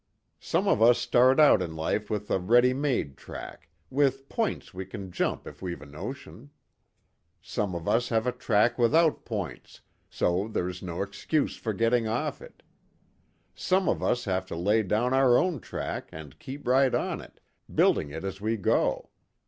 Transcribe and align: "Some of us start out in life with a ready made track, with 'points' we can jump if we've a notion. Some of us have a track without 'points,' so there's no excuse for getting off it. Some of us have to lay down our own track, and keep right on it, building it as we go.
"Some 0.39 0.67
of 0.67 0.81
us 0.81 0.97
start 0.97 1.39
out 1.39 1.61
in 1.61 1.75
life 1.75 2.09
with 2.09 2.31
a 2.31 2.39
ready 2.39 2.73
made 2.73 3.17
track, 3.17 3.69
with 3.91 4.27
'points' 4.29 4.73
we 4.73 4.83
can 4.83 5.11
jump 5.11 5.45
if 5.45 5.61
we've 5.61 5.79
a 5.83 5.85
notion. 5.85 6.49
Some 7.39 7.75
of 7.75 7.87
us 7.87 8.09
have 8.09 8.25
a 8.25 8.31
track 8.31 8.79
without 8.79 9.25
'points,' 9.25 9.81
so 10.09 10.47
there's 10.47 10.81
no 10.81 11.03
excuse 11.03 11.55
for 11.55 11.71
getting 11.71 12.07
off 12.07 12.41
it. 12.41 12.63
Some 13.53 13.87
of 13.87 14.01
us 14.01 14.25
have 14.25 14.47
to 14.47 14.55
lay 14.55 14.81
down 14.81 15.13
our 15.13 15.37
own 15.37 15.59
track, 15.59 16.09
and 16.11 16.39
keep 16.39 16.65
right 16.65 16.95
on 16.95 17.21
it, 17.21 17.39
building 17.71 18.09
it 18.09 18.23
as 18.23 18.41
we 18.41 18.57
go. 18.57 19.11